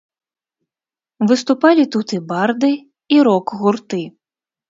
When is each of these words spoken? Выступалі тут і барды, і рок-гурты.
Выступалі 1.31 1.83
тут 1.97 2.07
і 2.17 2.19
барды, 2.33 2.71
і 3.17 3.23
рок-гурты. 3.27 4.01